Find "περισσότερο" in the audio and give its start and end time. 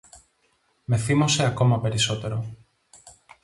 1.79-2.45